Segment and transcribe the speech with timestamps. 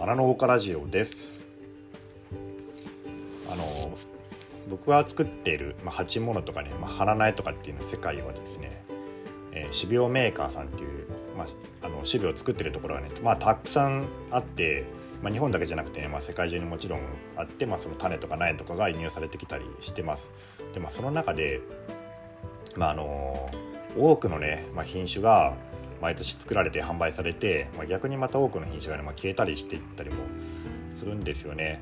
[0.00, 1.30] 花の丘ラジオです。
[3.52, 3.98] あの
[4.70, 8.82] 僕が作っている、まあ、鉢物とかね、まあ、花苗とかっていうの世界はですね、
[9.52, 11.46] えー、種苗メーカーさんっていう、まあ、
[11.82, 14.86] あの種苗を作ってるところがね、まあ、たくさんあって、
[15.22, 17.00] まあ、日本だけじゃなくて、ね、まあ、世界中にもちろん
[17.36, 20.32] あって、まあ、その種とか苗とかが輸入されてきたりしてます。
[20.72, 21.60] で、まあ、その中で、
[22.74, 23.50] まああの
[23.98, 25.56] 多くのね、まあ、品種が
[26.00, 30.16] 毎年作られて販売されて、まあ、逆にまた多くの品種がね、まあ、消えたりしていったりも
[30.90, 31.80] するんですよね。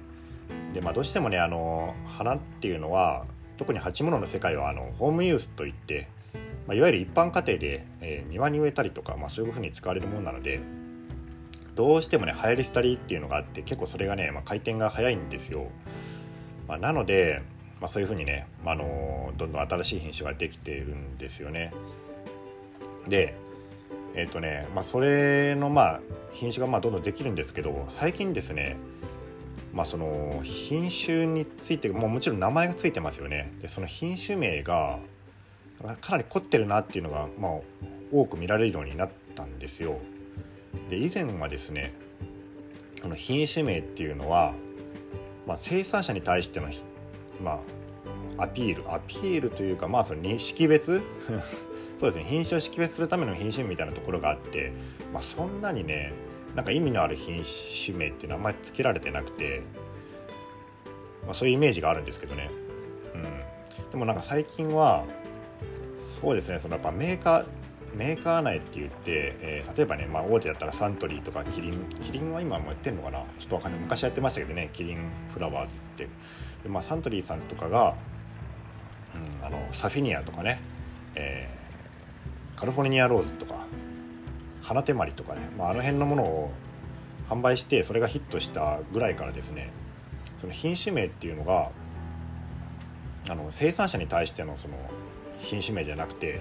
[0.72, 3.24] でまあ、どうしてもねあの花っていうのは
[3.56, 6.08] 特に鉢物の世界はあのホームユースといって、
[6.66, 10.60] まあ、いわゆる一般家庭で、えー、庭に植えたりとか、まあ、そういうふうに使われるものなので
[11.74, 15.70] どうしてもね流行り廃りっていうのがあって結構それがね、まあ、回転が早いんですよ。
[16.66, 17.42] まあ、なので、
[17.80, 21.72] まあ、そういうふうにね、まあ、あのどんどん新しい品種ができているんですよね。
[23.08, 23.34] で
[24.18, 26.00] えっ、とねまあそれのまあ
[26.32, 28.76] 品種がまあどんどんできるんですけど最近ですね
[29.72, 33.52] まあその品種についてももちろん名前がついてますよね。
[33.62, 34.98] でその品種名が
[36.00, 37.52] かなり凝ってるなっていうのがまあ
[38.10, 40.00] 多く見られるようになったんですよ。
[40.90, 41.94] で以前はですね
[43.00, 44.54] この品種名っていうのは、
[45.46, 46.68] まあ、生産者に対しての、
[47.40, 47.60] ま
[48.36, 48.92] あ、アピール。
[48.92, 51.02] アピールというかまあその識別？
[51.98, 52.24] そうですね。
[52.24, 54.72] 品種を識別するための品種みたいなところがあって、
[55.12, 56.12] まあ、そんなにね
[56.54, 59.62] なんか意味のある品種名っていうのはあんまりつけられてなくて、
[61.24, 62.50] まあ、そういうイメージがあるんですけどね、
[63.14, 65.04] うん、でもなんか最近は
[65.98, 66.58] そうですね。
[66.58, 67.46] そのやっぱメーカー
[67.94, 73.24] メーカー内って言って、えー、例えばね、まあ、大手だったらサントリーとかキリンキリンは今もやってんのかな？
[73.38, 73.80] ちょっとわかんない。
[73.80, 74.98] 昔やってましたけどねキリン
[75.32, 76.08] フラワーズって。
[76.62, 77.96] で、まあ、サントリーさんとかが、
[79.40, 80.60] うん、あのサフィニアとかね、
[81.14, 81.48] え
[82.58, 83.64] カルフォルニアローズとか
[84.62, 86.50] 花手まりとかね、まあ、あの辺のものを
[87.28, 89.70] 販売してそれがヒットしたぐらいからですね
[90.38, 91.70] その品種名っていうのが
[93.30, 94.74] あの生産者に対してのその
[95.38, 96.40] 品種名じゃなくて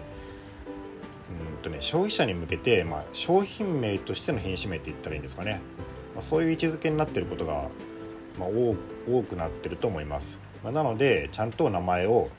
[1.52, 5.62] うんとね消費者に向けて、まあ、商品名としての品種名って言ったらいいんですかね、
[6.16, 7.70] まあ、そういう位置づけになってることが、
[8.40, 12.30] まあ、多くなってると思います、まあ、なのでちゃんと名前を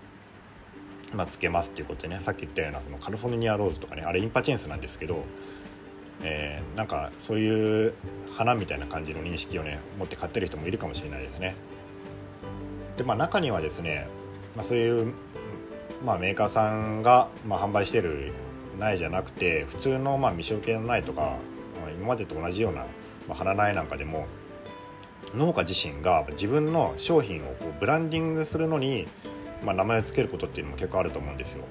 [1.14, 5.24] まあ、つけますっていうことでねさっき言ったようなそのカリフォルニアローズとかねあれインパチェンスなんですけど、
[6.22, 7.94] えー、なんかそういう
[8.36, 11.54] 花みたいな感じの認識をね持って買ってる人もいるかもしれないですね。
[12.96, 14.06] でまあ中にはですね、
[14.54, 15.12] まあ、そういう、
[16.04, 18.32] まあ、メーカーさんが、まあ、販売してる
[18.78, 21.38] 苗じゃなくて普通のまあ未生系の苗とか、
[21.80, 22.84] まあ、今までと同じような、
[23.28, 24.26] まあ、花苗なんかでも
[25.34, 29.06] 農家自身が自分の商品をこうブランディングするのに
[29.62, 31.64] まあ、名前を付けることっていうのも結構あると思うんですよ。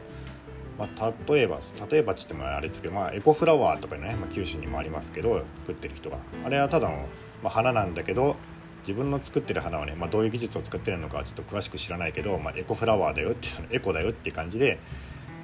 [0.77, 1.59] まあ、例えば
[1.89, 6.19] 例えばっつってもあれですけど、まあ、エコフラワーとかね、まあ、九州にもありますけど作ってる人が。
[6.45, 7.07] あれはただの、
[7.41, 8.35] まあ、花なんだけど
[8.81, 14.79] 自分の作ってる花はね、まあ、どういう技術を使ってるのかちょっと詳しく知らないけど、まあ、エコフラワーだよってそのエコだよって感じで、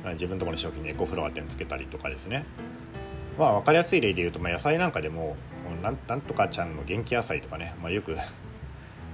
[0.05, 2.45] あ、自分のところの商品にエコフラワーっていうのつけたりとかですね。
[3.37, 5.35] まあ分かりやすい例で言うと、まあ、野菜なんかでも
[5.81, 8.15] なんなんとかちゃんの元気野菜とかね、まあ、よく、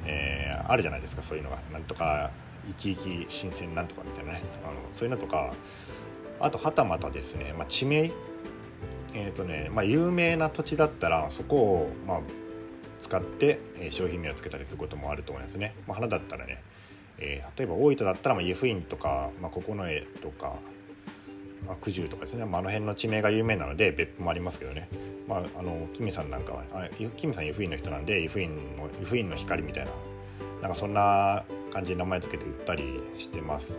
[0.06, 1.61] えー、あるじゃないですかそういうのが。
[1.72, 2.31] なんとか
[2.69, 4.41] 生き生き新鮮なんとかみたいなね。
[4.63, 5.53] あのそういうのとか
[6.40, 8.12] あとはたまたですね、まあ、地名。
[9.16, 12.22] えーとねまあ、有名な土地だったらそこを、まあ、
[13.00, 15.74] 使って、え、商品名をつけたりすることもあると思いますね。
[15.88, 16.62] まあ、花だったらね、
[17.18, 20.59] えー、例えば大分だったら、まあ、湯布院とか、まあ、九重とか、
[21.66, 24.90] まあ、九十とかですね、まあ、あの辺の地名が有名なので別府もありますけどね、
[25.28, 29.91] まあ、あのキミさんなんかはあキミさん湯布院の人なんで湯布院の湯布院の光みたいな
[30.62, 33.78] なんかそんな感じで名前付けて売ったりしてます。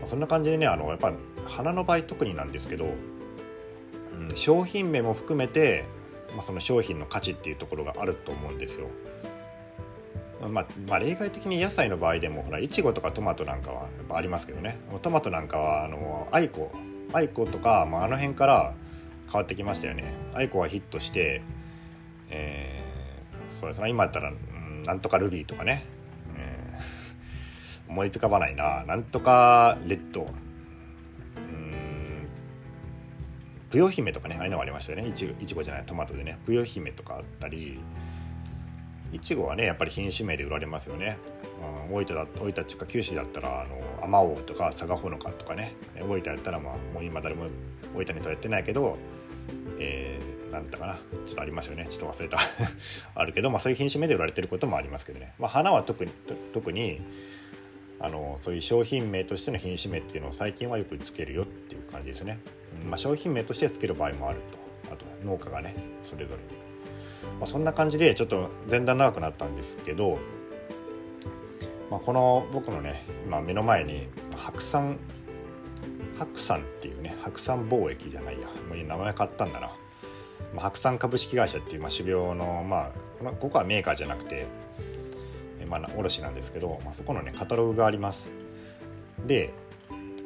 [0.00, 1.12] まあ、そんな感じでねあのやっぱ
[1.46, 2.88] 花の場合特になんですけど、う
[4.32, 5.84] ん、商品名も含めて、
[6.32, 8.88] まあ、その商品の価値っていうところがあると思うんですよ。
[10.48, 16.70] まあ、まあ、例外的に野菜の場合でもほらいちごとかトマトなんかはやっぱありますけどねトマトなんかはあのアイコ
[17.12, 18.74] アイコとか、まあ、あの辺から
[19.26, 21.42] 変わってきましたよねアイコはヒットして、
[22.30, 25.84] えー、そうですね今だったら、うん、なんとかルビーとかね
[27.88, 28.84] 思いつかばないな。
[28.84, 30.22] なんとかレッド。
[30.22, 30.24] う
[31.40, 32.28] ん。
[33.70, 35.08] ぷよ姫とかねああいうのがありましたよね。
[35.08, 36.38] いちいちごじゃないトマトでね。
[36.44, 37.80] ぷよ姫とかあったり。
[39.12, 41.18] いちごはねやっぱり品種名で売られますよね、
[41.88, 45.74] うん、大分だ大分っていうか九州だったらあのアマオとか佐賀ほのかとかね。
[45.96, 47.44] 大分やったらまあもう今誰も
[47.94, 48.98] 大分にとやってないけど
[49.78, 50.94] えー、なんだかな。
[51.26, 51.86] ちょっとありますよね。
[51.86, 52.38] ちょっと忘れた。
[53.14, 56.12] あるけど、まあ、そういう品種名で売られてることもありますけどね、まあ、花は特に
[56.52, 57.00] 特に
[58.00, 62.40] あのそういう商品名としての品種名っていうのを最近はよくつけるよっていう感じですね、
[62.82, 62.90] うん。
[62.90, 64.92] まあ、商品名としてつける場合もあると。
[64.92, 65.74] あと農家がね
[66.04, 66.64] それぞれに。
[67.38, 70.18] まあ、そんな感じでちょっと前段長くなったんですけど、
[71.90, 74.98] まあ、この僕のね今目の前に白山
[76.18, 78.46] 白山っていうね白山貿易じゃないや。
[78.68, 79.68] もう名前買ったんだな、
[80.54, 84.46] まあ、白山株式会社っていう、まあ、種苗のまあこのここはメーカーじゃなくて、
[85.66, 88.28] まあ、卸なんですけど、まあ、そこのねカタログがあります
[89.26, 89.52] で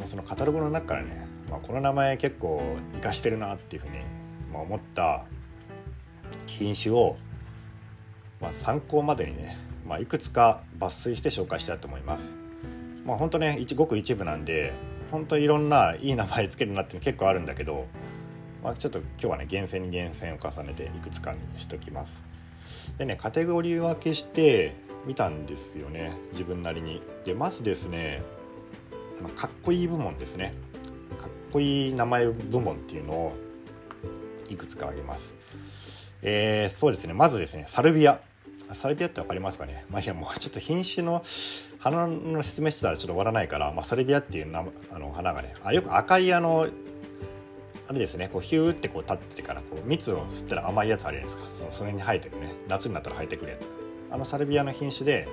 [0.05, 2.62] そのカタログの中からね、まあ、この名前結構
[2.93, 3.99] 活かしてるなっていうふうに、
[4.52, 5.26] まあ、思った
[6.46, 7.17] 品種を、
[8.40, 9.56] まあ、参考までにね、
[9.87, 12.37] まあ、いくつか抜粋して紹介したいと思います。
[13.05, 14.73] まあ、本当ね一ごく一部なんで
[15.11, 17.87] 本当いろんないい名前つけるなっての結構あるんだけど、
[18.62, 22.23] まあ、ちょっと今日はね厳選に厳選を重ねていくつかにしときます。
[22.99, 24.75] でねカテゴリー分けして
[25.06, 27.02] みたんですよね自分なりに。
[27.24, 28.22] でまずですね
[29.20, 30.54] まあ、かっこいい部門ですね。
[31.18, 33.36] かっこいい名前部門っていうのを
[34.48, 35.34] いくつか挙げます。
[36.22, 38.20] えー、そうですねまずですねサルビア。
[38.72, 39.84] サルビアって分かりますかね？
[39.90, 41.24] まあいやもうちょっと品種の
[41.78, 46.68] 花の説明してたらちょっと終わらないから、まあ、サルビアっていうあの花がねあよく赤いあの
[47.88, 51.48] あれですねこうヒューってこう立ってからこう蜜を吸ったら甘いやつあるじゃないですか。
[51.54, 53.68] そのそれに生えてるね夏になったら生えてくるやつ。
[54.10, 55.28] あのサルビアの品種で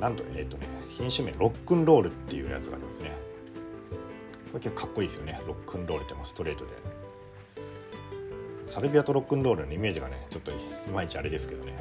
[0.00, 3.12] なんとえっ、ー、とね品種名ロックンロールっていうやつがありますね。
[4.52, 5.40] これ結構かっこいいですよね。
[5.46, 6.72] ロックンロールってもストレートで。
[8.66, 10.54] サルビアとロックンロールのイメージがねちょっとい
[10.94, 11.74] まいちあれですけどね、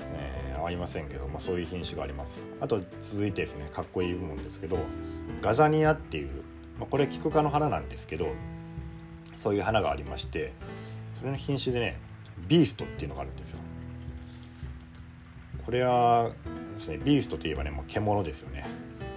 [0.00, 2.42] えー、合いませんけど、まあ、そういう品種があります。
[2.60, 4.78] あと続いてですねかっこいい部門ですけど
[5.42, 6.28] ガザニアっていう、
[6.78, 8.28] まあ、これキク科の花なんですけど
[9.34, 10.52] そういう花がありまして
[11.12, 11.98] それの品種でね
[12.46, 13.58] ビーストっていうのがあるんですよ。
[15.68, 16.30] これは
[16.72, 18.64] ですねビーストといえばねもう獣ですよね。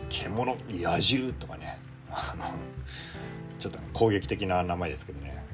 [0.09, 1.79] 獣野獣とかね。
[2.09, 2.43] あの
[3.57, 5.45] ちょっと攻撃的な名前ですけどね、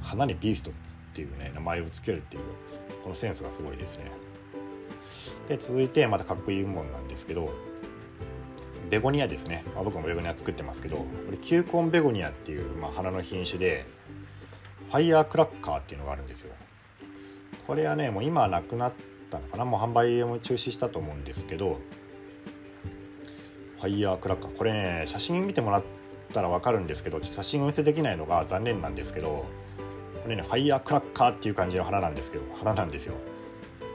[0.00, 0.74] ん、花にビーストっ
[1.14, 2.42] ていうね名前を付けるっていう
[3.04, 4.10] このセンスがすごいですね。
[5.48, 7.54] で続いてまたかっこいいもんなんですけど
[8.90, 13.86] ベゴニアですね、まあ、僕もベゴニア作ってますけどこれ球根ベゴニアっていう、まあ、花の品種で
[14.88, 16.52] ファイヤークラッカーっていうのがあるんですよ。
[17.68, 19.64] これはねもう今なくなってったのかな。
[19.64, 21.78] もう販売も中止したと思うんですけど
[23.78, 24.56] ファイヤークラッカー。
[24.56, 25.82] これね写真見てもらっ
[26.32, 29.44] たら分かるんですけど写真お見せできないのが残念なんですけど
[30.22, 33.14] これねファイヤークラッカーっていう感じの花なんですけど花なんですよ。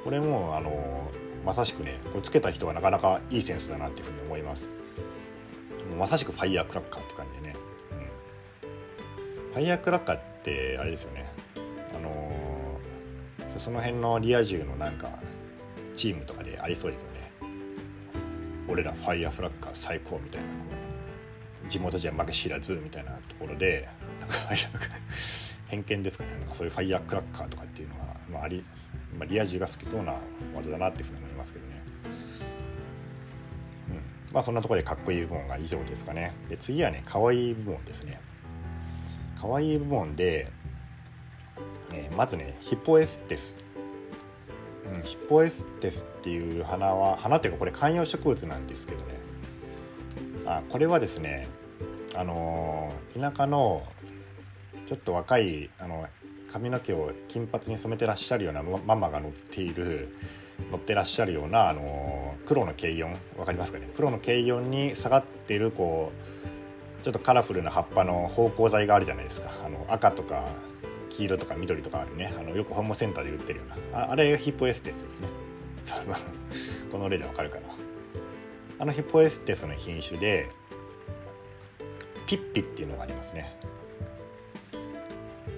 [0.03, 1.11] これもあの
[1.45, 4.69] まさしくねこれつけた人がなかなかいいセンスだなっていうふうに思います。
[5.89, 7.55] もうまさしくファイヤークラッカーって感じでね、
[8.65, 11.31] うん、ファイヤークラッカーってあれですよね。
[13.61, 15.19] その辺のリア充のなんか
[15.95, 17.31] チームとかでありそうですよね。
[18.67, 20.55] 俺らファイヤーフラッカー最高みたいなこ
[21.63, 23.87] う地元じゃ負け知らずみたいなところで
[24.19, 24.35] なんか
[25.67, 26.31] 偏見ですかね。
[26.31, 28.63] なんかそういうファイヤークラッカーとかっていうのは、まあ、あり、
[29.15, 31.83] まあ、リア充が好きそうなワードだなっていうふうに思いますけどね、
[34.33, 36.33] まあそんなところでかっこいい部門が以上ですかね。
[36.49, 38.19] で次はね可愛い部門ですね。
[39.39, 40.51] 可愛い部門で
[41.93, 43.55] えー、まずねヒポエステス、
[44.93, 49.11] うん、ヒポエステスっていう花は花っていうかこれ観葉植物なんですけどね。
[50.45, 51.47] あこれはですね
[52.15, 53.83] あのー、田舎の
[54.87, 56.07] ちょっと若いあの
[56.51, 60.13] 髪の毛を金髪に染めてらっしゃるようなママが乗っている
[60.69, 63.89] 乗ってらっしゃるようなあの黒の軽音分かりますかね？
[63.95, 66.11] 黒の軽音に下がっているこ
[66.99, 69.49] うちょっとカラフルな葉っぱの芳香剤があるじゃないですか。
[69.65, 70.43] あの赤とか
[71.11, 72.33] 黄色とか緑とかあるね。
[72.39, 74.05] あのよくホームセンターで売ってるような。
[74.05, 75.27] ああれがヒポエステスですね。
[76.91, 77.67] この例でわかるかな。
[78.79, 80.49] あのヒポエステスの品種で
[82.25, 83.55] ピッピっていうのがありますね。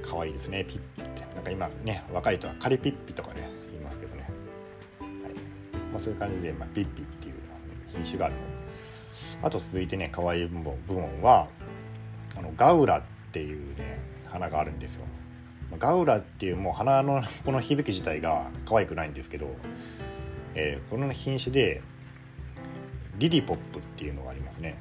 [0.01, 1.21] 可愛いですねピッピって。
[1.35, 4.23] なんか今ね若い人はカリピッピとかね言いますけどね、
[4.99, 5.33] はい。
[5.91, 7.35] まあ、そういう感じで、まあ、ピッピっていう
[7.89, 8.41] 品種があるの。
[9.43, 11.47] あと続いてね可愛い部門は
[12.35, 15.05] あのガウラっていうね花があるんですよ。
[15.79, 19.47] ガウラっていうもう花のこの響き自体が可愛くないんですけど、
[20.55, 21.81] えー、この品種で
[23.17, 24.77] リリポップっていうのがありますね。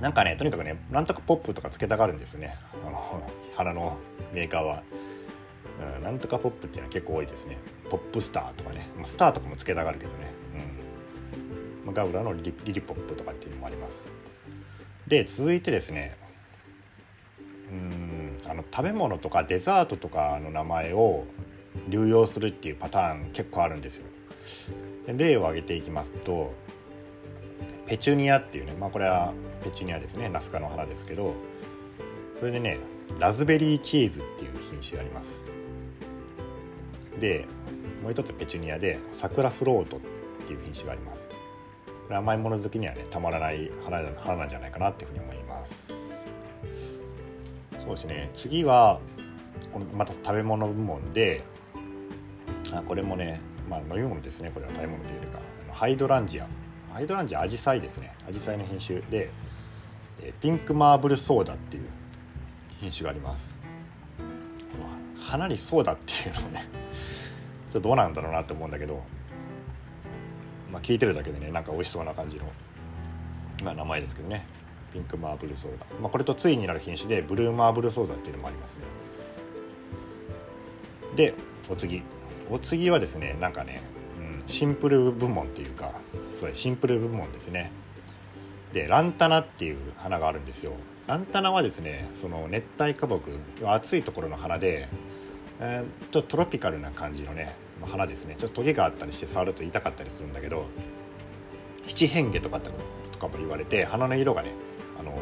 [0.00, 2.56] なんかねとにかくねなんとかポップとかつけたがるんですよね。
[2.86, 3.22] あの
[3.54, 3.98] 花の
[4.32, 4.82] メーカーは、
[5.96, 7.58] うん、なんとかポップっていうのは結構多いですね。
[7.90, 10.32] ポップスターとかね、ま、スターとかもつけたがるけどね、
[11.86, 14.08] うん、ガウラのリリリポップとかっていうのもあります。
[15.06, 16.16] で続いてですね。
[17.70, 17.99] うん。
[18.50, 21.24] あの食べ物とかデザートとかの名前を
[21.88, 24.04] 流用するっていうパターン結構あるんですよ。
[25.06, 26.52] で例を挙げていきますと
[27.86, 31.34] ペチュニアっていうねまあこれはペチュニアですねナス科の花ですけど
[32.38, 32.78] それでね
[33.20, 35.44] ラズベリーチーズっていう品種があります。
[37.20, 37.46] で
[38.02, 40.00] もう一つペチュニアで桜フロートっ
[40.46, 41.34] ていう品種がありますこ
[42.10, 45.79] れ甘いもの好きにはねたまらない花花なんじゃないかなっていうふうに思います
[47.90, 48.30] そうですね。
[48.34, 49.00] 次は
[49.72, 51.42] このまた食べ物部門で
[52.72, 54.50] あこれもねまあ飲み物ですね。
[54.54, 56.46] これは食べ物というよりかあのハイドランジア。
[56.92, 58.14] ハイドランジアアジサイですね。
[58.28, 59.30] アジサイの品種で
[60.40, 61.88] ピンクマーブルソーダっていう
[62.80, 63.56] 品種があります。
[64.72, 64.88] この
[65.20, 66.68] 花にソーダっていうのね
[67.72, 69.02] ちょっとどうなんだろうなって思うんだけど
[70.70, 72.44] まあ聞いてるだけでねなんか美味しそうな感じの
[73.64, 74.46] まあ名前ですけどね。
[74.92, 78.82] ピンクマーブルソーダ、まあ、これと対になる品種でブルーマーブルソーダっていうのもありますね。
[81.16, 81.34] で
[81.70, 82.02] お次。
[82.50, 83.80] お次はですねなんかね、
[84.18, 85.94] うん、シンプル部門っていうか
[86.28, 87.70] それシンプル部門ですね。
[88.72, 90.72] でランタナっていう花があるんですよ。
[91.06, 93.30] ランタナはですねその熱帯花木
[93.64, 94.88] 暑いところの花で、
[95.60, 98.34] えー、ちょっとトロピカルな感じのね花ですね。
[98.36, 100.66] ちょっとトゲがあったりして触ると痛かったりするんだけど
[101.86, 102.70] 七変化とかと
[103.18, 104.52] かも言われて花の色がね
[105.00, 105.18] あの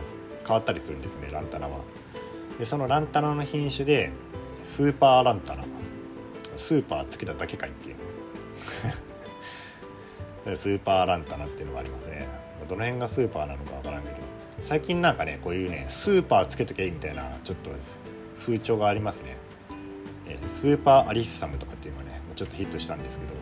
[0.46, 1.78] 変わったりするんですねランタナは。
[2.58, 4.10] でそのランタナの品種で
[4.62, 5.64] スーパーランタナ。
[6.56, 7.96] スーパーつけただけかいっていう。
[10.56, 12.26] スーパーランタナっていうのがありますね。
[12.68, 14.16] どの辺がスーパーなのかわからんけど。
[14.60, 17.70] 最近なんかねこういうねスーパーつけとけみたいなちょっと
[18.40, 19.36] 風潮がありますね。
[20.48, 23.34] スーパーアリッサムとかっていうのはねちょっとヒットしたんですけど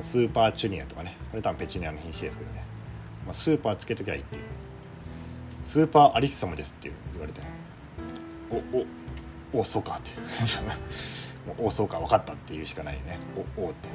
[0.00, 1.16] スーパーチュニアとかね。
[1.30, 2.64] これ多分ペチュニアの品種ですけどね、
[3.26, 4.42] ま、スーパーつけときゃいいっていう。
[5.62, 7.40] スーパーアリッサムですって言われて
[8.50, 10.12] おおおそうかって。
[11.46, 13.18] もうおそうか分かったっていうしかないね。
[13.56, 13.92] おおって、う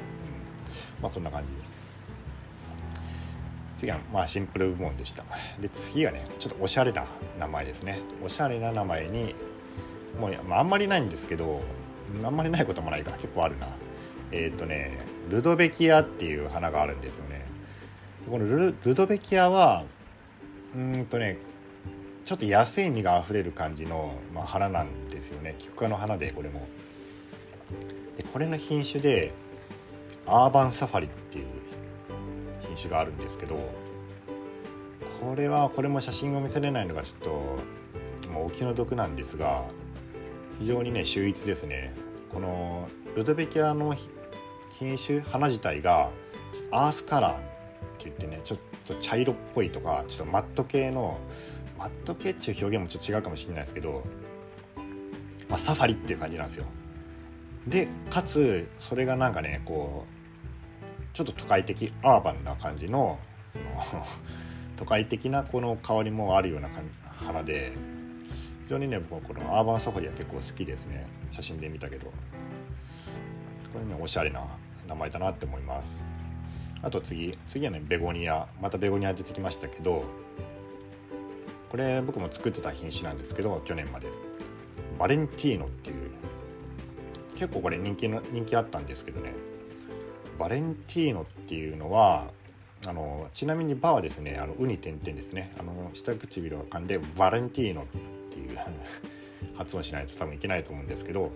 [1.00, 1.58] ん、まあそんな感じで。
[3.74, 5.24] 次はまあシンプル部門でした。
[5.60, 7.06] で次がねちょっとおしゃれな
[7.38, 8.00] 名前ですね。
[8.22, 9.34] おしゃれな名前に
[10.20, 11.62] もう、まあ、あんまりないんですけど
[12.24, 13.12] あんまりないこともないか。
[13.12, 13.68] 結構あるな。
[14.30, 14.98] えっ、ー、とね
[15.30, 17.44] ルドベキアっていう花があるんですよね。
[18.28, 19.84] このルドベキアは
[20.74, 21.38] うんとね
[22.28, 25.54] ちょっと野生味があふれる感じの、まあ、花なんですよね。
[25.58, 26.68] キク科の花でこれも。
[28.18, 29.32] でこれの品種で
[30.26, 31.46] アーバンサファリっていう
[32.66, 33.56] 品種があるんですけど
[35.22, 37.20] これはこれも写真を見せれないのがちょっ
[38.24, 39.64] ともうお気の毒なんですが
[40.60, 41.94] 非常にね秀逸ですね。
[42.28, 43.96] このルドベキアの
[44.78, 46.10] 品種花自体が
[46.72, 47.40] アースカラーっ
[47.96, 51.18] て言ってねちょっと茶色っぽいとかちょっとマット系の
[51.78, 54.04] マット系っていう表現もちょっと違うかもしれないですけど、
[55.48, 56.66] まあ、サファリっていう感じなんですよ。
[57.66, 63.18] でかつそれがなんかねこうちょっと都会的アーバンな感じの
[63.48, 63.64] その
[64.76, 66.68] 都会的なこの香りもあるような
[67.16, 67.72] 花で
[68.64, 71.06] 非常にね僕はこのアーバンサファリは結構好きですね。
[71.30, 72.06] 写真で見たけど。
[73.72, 74.46] これねおしゃれな
[74.86, 76.04] 名前だなって思います。
[76.82, 78.48] あと次次はねベゴニア。
[78.60, 80.04] またベゴニア出てきましたけど
[81.70, 84.08] これ僕も作ってた品種なんですけど去年まで。
[84.98, 86.10] バレンティーノっていう
[87.36, 89.32] 結構これ人気の人気あったんですけどね。
[90.38, 92.28] バレンティーノっていうのは
[92.86, 95.52] あのちなみに「バ」はですねあの「う」に点々ですね。
[95.58, 97.86] あの下唇を噛んで「バレンティーノ」っ
[98.30, 98.58] ていう
[99.54, 101.30] 発音しないと多分いけないと思うんですけど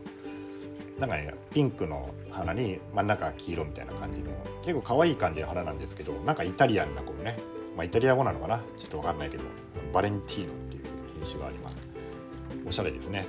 [0.99, 4.31] なんかねピンクの花に真ん中黄色みたいな感じの
[4.63, 7.39] 結構可愛い感じの花なんですけどなんかイタリアンなこのね
[7.77, 8.59] まあイタリア語なのかな？
[8.77, 9.45] ちょっと分かんないけど。
[9.93, 10.85] バレンティーノっていう
[11.15, 11.77] 品種があります。
[12.67, 13.27] おしゃれですね。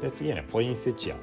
[0.00, 1.16] で次はねポインセチア。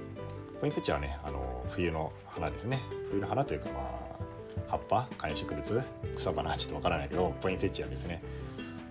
[0.60, 2.80] ポインセチアはねあの冬の花ですね。
[3.10, 5.84] 冬の花というかまあ葉っぱ観葉植物
[6.16, 8.22] 草花ちょっとわからないけどポインセチアですね。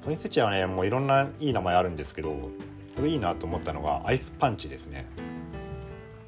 [0.04, 5.06] ポインセチアはねもういろんないい名前あるんですけどこれいいなと思ったのがアイスパンチですね。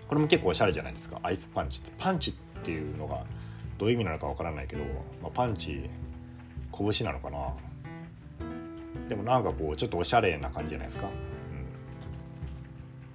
[0.09, 1.21] これも結構おしゃれじゃないですか。
[1.23, 1.93] アイスパンチって。
[1.97, 3.25] パンチっていうのが
[3.79, 4.85] どういう意味なのかわからないけど、
[5.23, 5.89] まあ、パンチ
[6.73, 7.55] 拳なのかな。
[9.11, 11.09] でもなんかこうちょっとおしゃれな感じじゃないですか、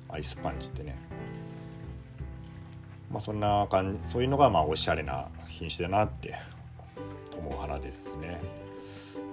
[0.09, 0.93] うん、アイスパンチってね。
[3.09, 6.35] まあ、そんな感じそういうのがまあおしゃれな品種だなって
[7.37, 8.41] 思う花ですね。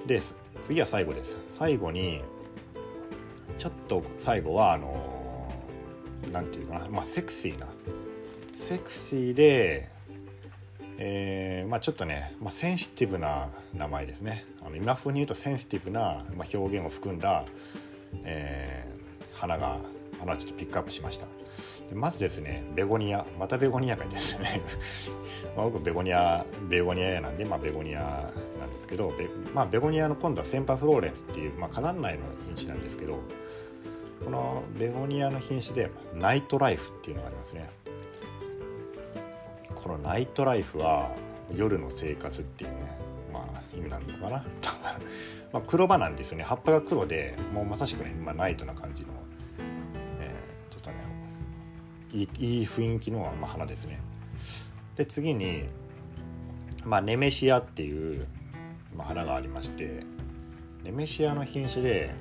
[0.06, 0.22] で
[0.60, 1.36] 次は最後です。
[1.48, 2.22] 最後に
[3.58, 5.52] ちょっと最後はあの
[6.30, 7.66] 何て言うかな、まあ、セクシーな。
[8.54, 9.88] セクシーで、
[10.98, 14.44] えー、まあ、ちょっとね、まあ、センシティブな名前ですね。
[14.72, 17.44] の今風に言うとセンシティブな、まあ、表現を含んだ、
[18.24, 19.78] えー、花が
[20.18, 21.26] 花をちょっとピックアップしました。
[21.94, 24.62] まずですねベゴニアまたベゴニアかですね
[25.56, 33.18] まあ僕ベゴニアベゴニアなんで、まあ、ベゴニアなんですけどベ,、まあ、ベゴニアの今度はセンパフローレンスっていう、まあ、カナン内の品種なんですけど
[34.24, 37.68] このベゴニアの品種でナイトライフっていうのがありますね
[39.74, 41.10] このナイトライフは
[41.54, 44.44] 夜の生活っていうねまあ意味なのかな。
[45.52, 46.44] まあ黒葉なんですよね。
[46.44, 49.08] 葉っぱが黒でもうまさしくね、まあ、ナイトな感じの、
[50.20, 50.96] えー、ちょっとね
[52.12, 54.00] いいいい雰囲気の、まあ、花ですね。
[54.96, 55.64] で次に、
[56.84, 58.26] まあ、ネメシアっていう、
[58.94, 60.04] まあ、花がありまして
[60.84, 62.14] ネメシアの品種で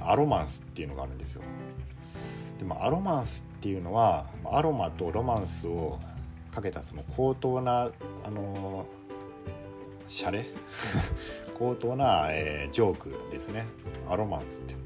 [0.00, 1.42] アロマンスっていうのがあるんですよ。
[2.58, 5.98] でもアロマンスっていうのはアロマとロマンスを
[6.52, 7.90] かけたその高等な
[8.24, 8.86] あの
[10.12, 10.44] シャレ？
[11.58, 13.64] 高等な、えー、ジョークですね。
[14.06, 14.78] アロマンスって、うん、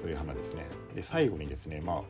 [0.00, 0.68] そういう花ですね。
[0.94, 2.02] で最後にですねまあ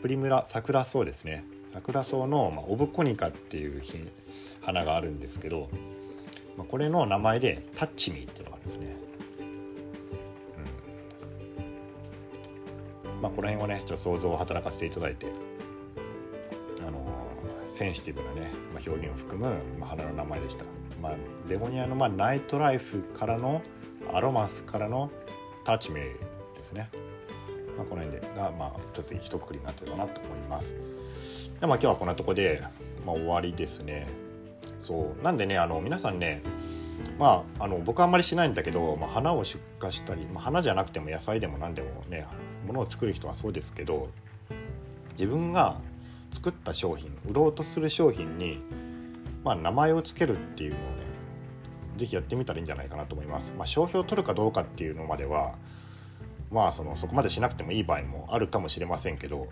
[0.00, 1.44] プリムラ桜草ですね。
[1.72, 4.10] 桜草の、まあ、オブコニカっていう品
[4.62, 5.70] 花があるんですけど、
[6.56, 8.96] まあ、これの名前でタッチミーっていうのがあるんですね。
[13.22, 15.28] まあ、この辺をねちょっと想像を働かせていただいて、
[17.72, 19.50] センシティブなね、まあ、表現を含む、
[19.80, 20.66] まあ、花の名前でした。
[21.00, 21.16] まあ、
[21.48, 23.62] ベゴニアの、まあ、ナイトライフからの
[24.12, 25.10] アロマスからの
[25.64, 26.90] タッチメイですね。
[27.78, 30.76] まあ、この辺でが、まあ、一つ一括りになってるかなと思います。
[31.60, 32.62] でまあ、今日はこんなとこで、
[33.06, 34.06] まあ、終わりですね。
[34.78, 36.42] そうなんでねあの皆さんね
[37.18, 42.26] まあ、あの僕はあんまりしないんだけど、まあ、花を出荷したり、まあ、花じゃなくても野菜でも何でもね
[42.66, 44.10] ものを作る人はそうですけど
[45.12, 45.80] 自分が
[46.32, 48.58] 作った商品売ろうとする商品に、
[49.44, 50.86] まあ、名前を付けるっていうのをね
[51.96, 53.54] 是非やってみたらいいんじゃないかなと思います。
[53.56, 55.56] まあ、商標を取るかどうかっていうのまでは
[56.50, 59.48] まあそのそこまでしなくてもいい場合もあるかもしれませんけど、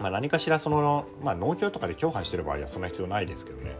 [0.00, 3.76] まあ、何かしらその、まあ、農協とかで共犯してる場合はそんな必要ないですけどね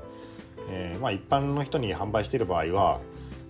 [0.70, 3.00] えー、まあ、一般の人に販売してる場合は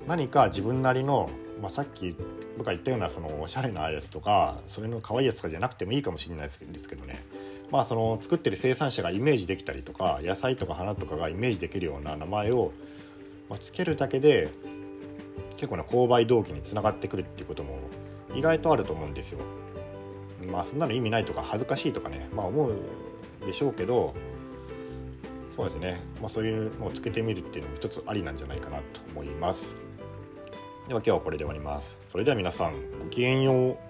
[0.09, 1.29] 何か自分なりの、
[1.61, 2.17] まあ、さっき
[2.57, 7.23] 僕が言ったようなそのおしゃれなやつとかそれの可愛いやつとかじゃなくてもいいかもしれないですけどね
[7.71, 12.73] まあその作ってる生産者がイメージできたりとか野菜とか花とかがイメージできるような名前を、
[13.49, 14.49] まつけるだけで
[15.57, 17.79] 結構な購買動機につながってくるっていうことも
[18.35, 19.41] 意外とあると思うんですよ。
[20.51, 22.75] まあそんなの意味ないとか恥ずかしいとかねまあ思う
[23.45, 24.15] でしょうけど
[25.57, 29.75] そうですね、まあ、そういうのをつけてみるっていうのも一つありなんじゃないかなと思います。
[30.89, 31.99] では今日はこれで終わります。
[32.09, 33.90] それでは皆さんごきげんよう。